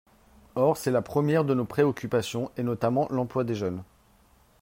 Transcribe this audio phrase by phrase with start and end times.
[0.55, 3.83] Or c’est la première de nos préoccupations, et notamment l’emploi des jeunes.